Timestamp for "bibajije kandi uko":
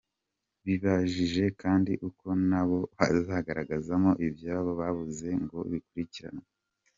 0.65-2.25